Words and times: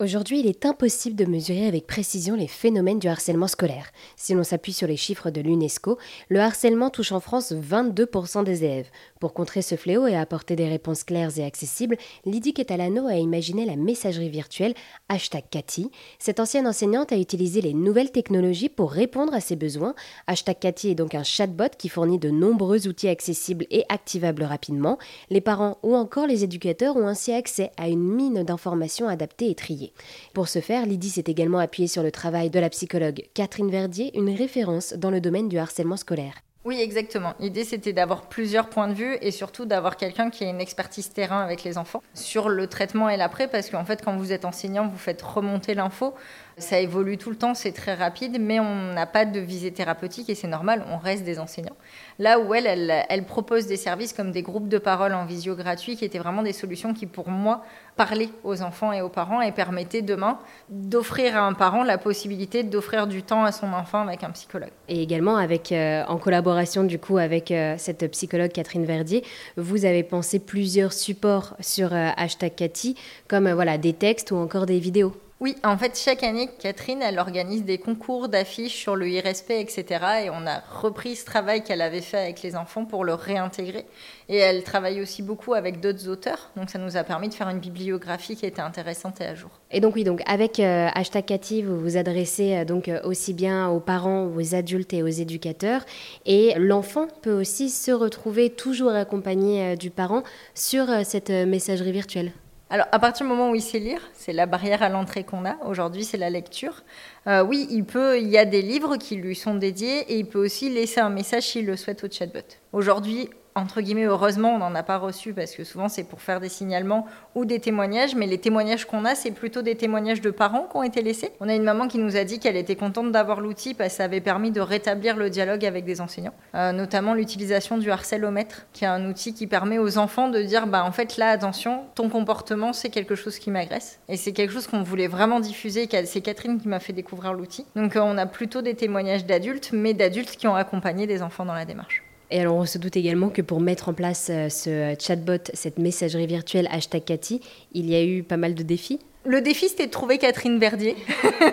Aujourd'hui, 0.00 0.40
il 0.40 0.48
est 0.48 0.66
impossible 0.66 1.14
de 1.14 1.24
mesurer 1.24 1.68
avec 1.68 1.86
précision 1.86 2.34
les 2.34 2.48
phénomènes 2.48 2.98
du 2.98 3.06
harcèlement 3.06 3.46
scolaire. 3.46 3.92
Si 4.16 4.34
l'on 4.34 4.42
s'appuie 4.42 4.72
sur 4.72 4.88
les 4.88 4.96
chiffres 4.96 5.30
de 5.30 5.40
l'UNESCO, 5.40 5.98
le 6.30 6.40
harcèlement 6.40 6.90
touche 6.90 7.12
en 7.12 7.20
France 7.20 7.52
22% 7.52 8.42
des 8.42 8.64
élèves. 8.64 8.90
Pour 9.20 9.34
contrer 9.34 9.62
ce 9.62 9.76
fléau 9.76 10.08
et 10.08 10.16
apporter 10.16 10.56
des 10.56 10.66
réponses 10.66 11.04
claires 11.04 11.38
et 11.38 11.44
accessibles, 11.44 11.96
Lydie 12.24 12.54
Catalano 12.54 13.06
a 13.06 13.14
imaginé 13.14 13.66
la 13.66 13.76
messagerie 13.76 14.30
virtuelle 14.30 14.74
hashtag 15.08 15.44
Cathy. 15.48 15.92
Cette 16.18 16.40
ancienne 16.40 16.66
enseignante 16.66 17.12
a 17.12 17.16
utilisé 17.16 17.60
les 17.60 17.72
nouvelles 17.72 18.10
technologies 18.10 18.70
pour 18.70 18.90
répondre 18.90 19.32
à 19.32 19.40
ses 19.40 19.54
besoins. 19.54 19.94
Hashtag 20.26 20.58
Cathy 20.58 20.88
est 20.88 20.96
donc 20.96 21.14
un 21.14 21.22
chatbot 21.22 21.70
qui 21.78 21.88
fournit 21.88 22.18
de 22.18 22.30
nombreux 22.30 22.88
outils 22.88 23.06
accessibles 23.06 23.66
et 23.70 23.84
activables 23.88 24.42
rapidement. 24.42 24.98
Les 25.30 25.40
parents 25.40 25.78
ou 25.84 25.94
encore 25.94 26.26
les 26.26 26.42
éducateurs 26.42 26.96
ont 26.96 27.06
ainsi 27.06 27.30
accès 27.30 27.70
à 27.76 27.86
une 27.86 28.02
mine 28.02 28.42
d'informations 28.42 29.06
adaptées 29.06 29.50
et 29.50 29.54
triées. 29.54 29.83
Pour 30.32 30.48
ce 30.48 30.60
faire, 30.60 30.86
Lydie 30.86 31.10
s'est 31.10 31.24
également 31.26 31.58
appuyée 31.58 31.88
sur 31.88 32.02
le 32.02 32.10
travail 32.10 32.50
de 32.50 32.60
la 32.60 32.70
psychologue 32.70 33.22
Catherine 33.34 33.70
Verdier, 33.70 34.16
une 34.16 34.34
référence 34.34 34.94
dans 34.94 35.10
le 35.10 35.20
domaine 35.20 35.48
du 35.48 35.58
harcèlement 35.58 35.96
scolaire. 35.96 36.34
Oui, 36.64 36.80
exactement. 36.80 37.34
L'idée, 37.40 37.62
c'était 37.62 37.92
d'avoir 37.92 38.22
plusieurs 38.22 38.70
points 38.70 38.88
de 38.88 38.94
vue 38.94 39.18
et 39.20 39.30
surtout 39.32 39.66
d'avoir 39.66 39.98
quelqu'un 39.98 40.30
qui 40.30 40.44
a 40.44 40.48
une 40.48 40.62
expertise 40.62 41.12
terrain 41.12 41.42
avec 41.42 41.62
les 41.62 41.76
enfants 41.76 42.02
sur 42.14 42.48
le 42.48 42.66
traitement 42.68 43.10
et 43.10 43.18
l'après, 43.18 43.48
parce 43.48 43.68
qu'en 43.68 43.84
fait, 43.84 44.02
quand 44.02 44.16
vous 44.16 44.32
êtes 44.32 44.46
enseignant, 44.46 44.88
vous 44.88 44.96
faites 44.96 45.20
remonter 45.20 45.74
l'info. 45.74 46.14
Ça 46.56 46.78
évolue 46.78 47.18
tout 47.18 47.30
le 47.30 47.36
temps, 47.36 47.52
c'est 47.52 47.72
très 47.72 47.94
rapide, 47.94 48.38
mais 48.40 48.60
on 48.60 48.92
n'a 48.92 49.06
pas 49.06 49.26
de 49.26 49.40
visée 49.40 49.72
thérapeutique 49.72 50.30
et 50.30 50.36
c'est 50.36 50.46
normal, 50.46 50.84
on 50.90 50.96
reste 50.96 51.24
des 51.24 51.40
enseignants. 51.40 51.76
Là 52.20 52.38
où 52.38 52.54
elle, 52.54 53.04
elle, 53.08 53.24
propose 53.24 53.66
des 53.66 53.76
services 53.76 54.12
comme 54.12 54.30
des 54.30 54.42
groupes 54.42 54.68
de 54.68 54.78
parole 54.78 55.14
en 55.14 55.26
visio 55.26 55.56
gratuits 55.56 55.96
qui 55.96 56.04
étaient 56.04 56.20
vraiment 56.20 56.44
des 56.44 56.52
solutions 56.52 56.94
qui, 56.94 57.06
pour 57.06 57.28
moi, 57.28 57.64
parlaient 57.96 58.30
aux 58.44 58.62
enfants 58.62 58.92
et 58.92 59.02
aux 59.02 59.08
parents 59.08 59.40
et 59.40 59.50
permettaient 59.50 60.02
demain 60.02 60.38
d'offrir 60.68 61.36
à 61.36 61.40
un 61.40 61.54
parent 61.54 61.82
la 61.82 61.98
possibilité 61.98 62.62
d'offrir 62.62 63.08
du 63.08 63.24
temps 63.24 63.44
à 63.44 63.50
son 63.50 63.72
enfant 63.72 64.02
avec 64.02 64.22
un 64.22 64.30
psychologue. 64.30 64.70
Et 64.88 65.02
également 65.02 65.36
avec, 65.36 65.72
euh, 65.72 66.04
en 66.06 66.18
collaboration 66.18 66.53
du 66.84 66.98
coup 66.98 67.18
avec 67.18 67.50
euh, 67.50 67.74
cette 67.78 68.10
psychologue 68.10 68.52
Catherine 68.52 68.84
Verdier, 68.84 69.24
vous 69.56 69.84
avez 69.84 70.02
pensé 70.02 70.38
plusieurs 70.38 70.92
supports 70.92 71.56
sur 71.60 71.92
euh, 71.92 72.10
hashtag 72.16 72.54
Cathy, 72.54 72.96
comme 73.28 73.50
voilà 73.52 73.78
des 73.78 73.92
textes 73.92 74.30
ou 74.30 74.36
encore 74.36 74.66
des 74.66 74.78
vidéos. 74.78 75.12
Oui, 75.40 75.56
en 75.64 75.76
fait, 75.76 75.98
chaque 75.98 76.22
année, 76.22 76.48
Catherine, 76.60 77.02
elle 77.02 77.18
organise 77.18 77.64
des 77.64 77.78
concours 77.78 78.28
d'affiches 78.28 78.76
sur 78.76 78.94
le 78.94 79.06
e-respect, 79.06 79.60
etc. 79.60 79.84
Et 80.24 80.30
on 80.30 80.46
a 80.46 80.62
repris 80.80 81.16
ce 81.16 81.24
travail 81.24 81.64
qu'elle 81.64 81.80
avait 81.80 82.02
fait 82.02 82.18
avec 82.18 82.40
les 82.42 82.54
enfants 82.54 82.84
pour 82.84 83.04
le 83.04 83.14
réintégrer. 83.14 83.84
Et 84.28 84.36
elle 84.36 84.62
travaille 84.62 85.00
aussi 85.00 85.22
beaucoup 85.22 85.54
avec 85.54 85.80
d'autres 85.80 86.08
auteurs. 86.08 86.50
Donc, 86.56 86.70
ça 86.70 86.78
nous 86.78 86.96
a 86.96 87.02
permis 87.02 87.28
de 87.28 87.34
faire 87.34 87.48
une 87.48 87.58
bibliographie 87.58 88.36
qui 88.36 88.46
était 88.46 88.62
intéressante 88.62 89.20
et 89.20 89.24
à 89.24 89.34
jour. 89.34 89.50
Et 89.72 89.80
donc, 89.80 89.96
oui, 89.96 90.04
donc 90.04 90.22
avec 90.26 90.60
euh, 90.60 90.88
hashtag 90.94 91.24
Cathy, 91.24 91.62
vous 91.62 91.80
vous 91.80 91.96
adressez 91.96 92.54
euh, 92.54 92.64
donc 92.64 92.86
euh, 92.86 93.00
aussi 93.02 93.34
bien 93.34 93.68
aux 93.68 93.80
parents, 93.80 94.30
aux 94.34 94.54
adultes 94.54 94.92
et 94.92 95.02
aux 95.02 95.08
éducateurs. 95.08 95.84
Et 96.26 96.54
l'enfant 96.58 97.08
peut 97.22 97.38
aussi 97.38 97.70
se 97.70 97.90
retrouver 97.90 98.50
toujours 98.50 98.92
accompagné 98.92 99.76
du 99.76 99.90
parent 99.90 100.22
sur 100.54 100.86
cette 101.04 101.30
messagerie 101.30 101.92
virtuelle. 101.92 102.32
Alors, 102.74 102.88
à 102.90 102.98
partir 102.98 103.24
du 103.24 103.30
moment 103.30 103.52
où 103.52 103.54
il 103.54 103.62
sait 103.62 103.78
lire, 103.78 104.00
c'est 104.14 104.32
la 104.32 104.46
barrière 104.46 104.82
à 104.82 104.88
l'entrée 104.88 105.22
qu'on 105.22 105.44
a. 105.44 105.54
Aujourd'hui, 105.64 106.02
c'est 106.02 106.16
la 106.16 106.28
lecture. 106.28 106.82
Euh, 107.28 107.44
oui, 107.44 107.68
il 107.70 107.84
peut. 107.84 108.18
Il 108.18 108.28
y 108.28 108.36
a 108.36 108.44
des 108.44 108.62
livres 108.62 108.96
qui 108.96 109.14
lui 109.14 109.36
sont 109.36 109.54
dédiés 109.54 110.00
et 110.12 110.18
il 110.18 110.26
peut 110.26 110.44
aussi 110.44 110.70
laisser 110.70 110.98
un 110.98 111.08
message 111.08 111.44
s'il 111.44 111.66
le 111.66 111.76
souhaite 111.76 112.02
au 112.02 112.10
chatbot. 112.10 112.40
Aujourd'hui, 112.72 113.30
entre 113.56 113.80
guillemets, 113.80 114.04
heureusement, 114.04 114.54
on 114.54 114.58
n'en 114.58 114.74
a 114.74 114.82
pas 114.82 114.98
reçu 114.98 115.32
parce 115.32 115.52
que 115.52 115.62
souvent 115.62 115.88
c'est 115.88 116.02
pour 116.02 116.20
faire 116.20 116.40
des 116.40 116.48
signalements 116.48 117.06
ou 117.36 117.44
des 117.44 117.60
témoignages, 117.60 118.16
mais 118.16 118.26
les 118.26 118.38
témoignages 118.38 118.84
qu'on 118.84 119.04
a, 119.04 119.14
c'est 119.14 119.30
plutôt 119.30 119.62
des 119.62 119.76
témoignages 119.76 120.20
de 120.20 120.30
parents 120.30 120.66
qui 120.70 120.76
ont 120.76 120.82
été 120.82 121.02
laissés. 121.02 121.30
On 121.40 121.48
a 121.48 121.54
une 121.54 121.62
maman 121.62 121.86
qui 121.86 121.98
nous 121.98 122.16
a 122.16 122.24
dit 122.24 122.40
qu'elle 122.40 122.56
était 122.56 122.74
contente 122.76 123.12
d'avoir 123.12 123.40
l'outil 123.40 123.74
parce 123.74 123.90
que 123.90 123.96
ça 123.98 124.04
avait 124.04 124.20
permis 124.20 124.50
de 124.50 124.60
rétablir 124.60 125.16
le 125.16 125.30
dialogue 125.30 125.64
avec 125.64 125.84
des 125.84 126.00
enseignants, 126.00 126.34
euh, 126.54 126.72
notamment 126.72 127.14
l'utilisation 127.14 127.78
du 127.78 127.90
harcèlomètre, 127.90 128.66
qui 128.72 128.84
est 128.84 128.88
un 128.88 129.08
outil 129.08 129.34
qui 129.34 129.46
permet 129.46 129.78
aux 129.78 129.98
enfants 129.98 130.28
de 130.28 130.42
dire, 130.42 130.66
bah 130.66 130.84
en 130.84 130.92
fait 130.92 131.16
là, 131.16 131.30
attention, 131.30 131.84
ton 131.94 132.08
comportement, 132.08 132.72
c'est 132.72 132.90
quelque 132.90 133.14
chose 133.14 133.38
qui 133.38 133.50
m'agresse. 133.50 134.00
Et 134.08 134.16
c'est 134.16 134.32
quelque 134.32 134.52
chose 134.52 134.66
qu'on 134.66 134.82
voulait 134.82 135.08
vraiment 135.08 135.40
diffuser, 135.40 135.88
c'est 136.06 136.20
Catherine 136.20 136.60
qui 136.60 136.68
m'a 136.68 136.80
fait 136.80 136.92
découvrir 136.92 137.32
l'outil. 137.32 137.66
Donc 137.76 137.96
euh, 137.96 138.00
on 138.00 138.18
a 138.18 138.26
plutôt 138.26 138.62
des 138.62 138.74
témoignages 138.74 139.26
d'adultes, 139.26 139.70
mais 139.72 139.94
d'adultes 139.94 140.36
qui 140.36 140.48
ont 140.48 140.56
accompagné 140.56 141.06
des 141.06 141.22
enfants 141.22 141.44
dans 141.44 141.54
la 141.54 141.64
démarche. 141.64 142.03
Et 142.30 142.40
alors, 142.40 142.56
on 142.56 142.66
se 142.66 142.78
doute 142.78 142.96
également 142.96 143.28
que 143.28 143.42
pour 143.42 143.60
mettre 143.60 143.88
en 143.88 143.94
place 143.94 144.28
euh, 144.30 144.48
ce 144.48 144.94
chatbot, 144.98 145.38
cette 145.52 145.78
messagerie 145.78 146.26
virtuelle 146.26 146.68
hashtag 146.70 147.04
Cathy, 147.04 147.40
il 147.72 147.88
y 147.88 147.94
a 147.94 148.04
eu 148.04 148.22
pas 148.22 148.36
mal 148.36 148.54
de 148.54 148.62
défis. 148.62 148.98
Le 149.26 149.40
défi, 149.40 149.68
c'était 149.70 149.86
de 149.86 149.90
trouver 149.90 150.18
Catherine 150.18 150.58
Verdier. 150.58 150.96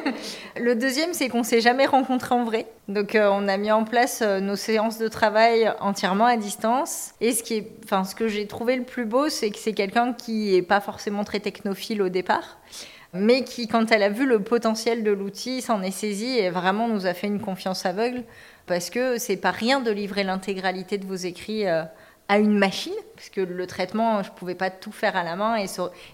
le 0.60 0.76
deuxième, 0.76 1.14
c'est 1.14 1.30
qu'on 1.30 1.44
s'est 1.44 1.62
jamais 1.62 1.86
rencontrés 1.86 2.36
en 2.36 2.44
vrai. 2.44 2.66
Donc, 2.90 3.16
euh, 3.16 3.30
on 3.32 3.48
a 3.48 3.56
mis 3.56 3.72
en 3.72 3.86
place 3.86 4.22
euh, 4.22 4.42
nos 4.42 4.58
séances 4.58 4.98
de 4.98 5.08
travail 5.08 5.72
entièrement 5.80 6.26
à 6.26 6.36
distance. 6.36 7.12
Et 7.22 7.32
ce, 7.32 7.44
qui 7.44 7.54
est, 7.56 7.72
ce 7.90 8.14
que 8.14 8.28
j'ai 8.28 8.46
trouvé 8.46 8.76
le 8.76 8.84
plus 8.84 9.06
beau, 9.06 9.30
c'est 9.30 9.52
que 9.52 9.58
c'est 9.58 9.72
quelqu'un 9.72 10.12
qui 10.12 10.52
n'est 10.52 10.62
pas 10.62 10.82
forcément 10.82 11.24
très 11.24 11.40
technophile 11.40 12.02
au 12.02 12.10
départ, 12.10 12.58
mais 13.14 13.44
qui, 13.44 13.68
quand 13.68 13.92
elle 13.92 14.04
a 14.04 14.10
vu 14.10 14.26
le 14.26 14.42
potentiel 14.42 15.04
de 15.04 15.12
l'outil, 15.12 15.62
s'en 15.62 15.82
est 15.82 15.92
saisie 15.92 16.38
et 16.38 16.50
vraiment 16.50 16.88
nous 16.88 17.06
a 17.06 17.14
fait 17.14 17.28
une 17.28 17.42
confiance 17.42 17.86
aveugle 17.86 18.24
parce 18.68 18.90
que 18.90 19.18
c'est 19.18 19.38
pas 19.38 19.52
rien 19.52 19.82
de 19.82 19.92
livrer 19.92 20.24
l'intégralité 20.24 20.98
de 20.98 21.06
vos 21.06 21.16
écrits 21.16 21.68
euh, 21.68 21.84
à 22.30 22.38
une 22.38 22.58
machine, 22.58 22.94
parce 23.16 23.30
que 23.30 23.42
le 23.42 23.68
traitement, 23.68 24.24
je 24.24 24.32
pouvais 24.32 24.56
pas 24.56 24.70
tout 24.70 24.94
faire 24.94 25.18
à 25.18 25.24
la 25.24 25.36
main 25.36 25.58
et, 25.58 25.66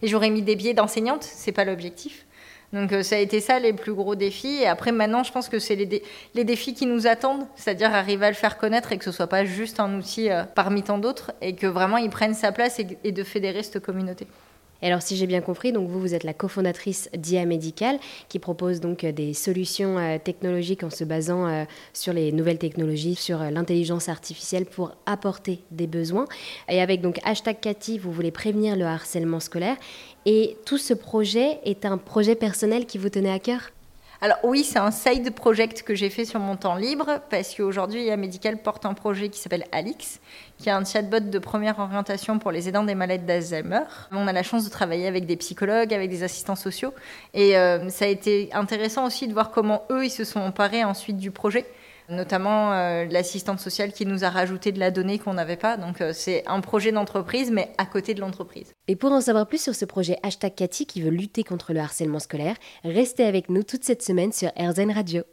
j'aurais 0.01 0.31
mis 0.31 0.41
des 0.41 0.55
biais 0.55 0.73
d'enseignante, 0.73 1.23
c'est 1.23 1.51
pas 1.51 1.65
l'objectif. 1.65 2.25
Donc 2.73 2.91
euh, 2.91 3.03
ça 3.03 3.15
a 3.15 3.19
été 3.19 3.39
ça 3.39 3.59
les 3.59 3.71
plus 3.71 3.93
gros 3.93 4.15
défis. 4.15 4.61
Et 4.61 4.67
après 4.67 4.91
maintenant, 4.91 5.23
je 5.23 5.31
pense 5.31 5.47
que 5.47 5.59
c'est 5.59 5.75
les, 5.75 6.43
défis 6.43 6.73
qui 6.73 6.87
nous 6.87 7.05
attendent, 7.05 7.45
c'est-à-dire 7.55 7.93
arriver 7.93 8.25
à 8.25 8.29
le 8.29 8.35
faire 8.35 8.57
connaître 8.57 8.91
et 8.91 8.97
que 8.97 9.05
ce 9.05 9.11
soit 9.11 9.27
pas 9.27 9.45
juste 9.45 9.79
un 9.79 9.95
outil 9.95 10.31
euh, 10.31 10.43
parmi 10.43 10.81
tant 10.81 10.97
d'autres, 10.97 11.33
et 11.41 11.55
que 11.55 11.67
vraiment 11.67 11.97
il 11.97 12.09
prenne 12.09 12.33
sa 12.33 12.51
place 12.51 12.79
et, 12.79 12.87
et 13.03 13.11
de 13.11 13.23
fédérer 13.23 13.61
cette 13.61 13.79
communauté. 13.79 14.25
Et 14.81 14.87
alors, 14.87 15.01
si 15.01 15.15
j'ai 15.15 15.27
bien 15.27 15.41
compris, 15.41 15.71
donc 15.71 15.89
vous, 15.89 15.99
vous 15.99 16.13
êtes 16.13 16.23
la 16.23 16.33
cofondatrice 16.33 17.09
d'IA 17.17 17.45
Médical, 17.45 17.99
qui 18.29 18.39
propose 18.39 18.79
donc 18.79 19.03
euh, 19.03 19.11
des 19.11 19.33
solutions 19.33 19.97
euh, 19.97 20.17
technologiques 20.23 20.83
en 20.83 20.89
se 20.89 21.03
basant 21.03 21.47
euh, 21.47 21.63
sur 21.93 22.13
les 22.13 22.31
nouvelles 22.31 22.59
technologies, 22.59 23.15
sur 23.15 23.39
l'intelligence 23.39 24.09
artificielle 24.09 24.65
pour 24.65 24.95
apporter 25.05 25.59
des 25.71 25.87
besoins. 25.87 26.25
Et 26.69 26.81
avec 26.81 27.01
donc 27.01 27.19
hashtag 27.23 27.59
Cathy, 27.59 27.97
vous 27.97 28.11
voulez 28.11 28.31
prévenir 28.31 28.75
le 28.75 28.85
harcèlement 28.85 29.39
scolaire. 29.39 29.77
Et 30.25 30.57
tout 30.65 30.77
ce 30.77 30.93
projet 30.93 31.59
est 31.63 31.85
un 31.85 31.97
projet 31.97 32.35
personnel 32.35 32.85
qui 32.85 32.97
vous 32.97 33.09
tenait 33.09 33.31
à 33.31 33.39
cœur? 33.39 33.71
Alors 34.19 34.37
oui, 34.43 34.63
c'est 34.63 34.79
un 34.79 34.89
side 34.89 35.31
project 35.35 35.83
que 35.83 35.93
j'ai 35.93 36.09
fait 36.09 36.25
sur 36.25 36.39
mon 36.39 36.55
temps 36.55 36.75
libre 36.75 37.21
parce 37.29 37.53
qu'aujourd'hui, 37.53 38.05
IA 38.05 38.17
Médical 38.17 38.57
porte 38.57 38.85
un 38.85 38.95
projet 38.95 39.29
qui 39.29 39.39
s'appelle 39.39 39.65
Alix, 39.71 40.19
qui 40.57 40.69
est 40.69 40.71
un 40.71 40.83
chatbot 40.83 41.19
de 41.19 41.39
première 41.39 41.77
orientation 41.77 42.39
pour 42.39 42.51
les 42.51 42.67
aidants 42.67 42.83
des 42.83 42.95
malades 42.95 43.27
d'Alzheimer. 43.27 43.81
On 44.11 44.27
a 44.27 44.33
la 44.33 44.41
chance 44.41 44.65
de 44.65 44.69
travailler 44.71 45.05
avec 45.05 45.27
des 45.27 45.35
psychologues, 45.35 45.93
avec 45.93 46.09
des 46.09 46.23
assistants 46.23 46.55
sociaux 46.55 46.95
et 47.35 47.57
euh, 47.57 47.89
ça 47.89 48.05
a 48.05 48.07
été 48.07 48.49
intéressant 48.53 49.05
aussi 49.05 49.27
de 49.27 49.33
voir 49.33 49.51
comment 49.51 49.83
eux, 49.91 50.05
ils 50.05 50.09
se 50.09 50.23
sont 50.23 50.39
emparés 50.39 50.83
ensuite 50.83 51.17
du 51.17 51.29
projet 51.29 51.67
notamment 52.09 52.73
euh, 52.73 53.05
l'assistante 53.05 53.59
sociale 53.59 53.91
qui 53.91 54.05
nous 54.05 54.23
a 54.23 54.29
rajouté 54.29 54.71
de 54.71 54.79
la 54.79 54.91
donnée 54.91 55.19
qu'on 55.19 55.33
n'avait 55.33 55.57
pas. 55.57 55.77
Donc 55.77 56.01
euh, 56.01 56.11
c'est 56.13 56.43
un 56.47 56.61
projet 56.61 56.91
d'entreprise, 56.91 57.51
mais 57.51 57.71
à 57.77 57.85
côté 57.85 58.13
de 58.13 58.19
l'entreprise. 58.19 58.73
Et 58.87 58.95
pour 58.95 59.11
en 59.11 59.21
savoir 59.21 59.47
plus 59.47 59.61
sur 59.61 59.75
ce 59.75 59.85
projet 59.85 60.17
Hashtag 60.23 60.55
Cathy 60.55 60.85
qui 60.85 61.01
veut 61.01 61.09
lutter 61.09 61.43
contre 61.43 61.73
le 61.73 61.79
harcèlement 61.79 62.19
scolaire, 62.19 62.55
restez 62.83 63.25
avec 63.25 63.49
nous 63.49 63.63
toute 63.63 63.83
cette 63.83 64.03
semaine 64.03 64.31
sur 64.31 64.49
RZN 64.57 64.91
Radio. 64.91 65.23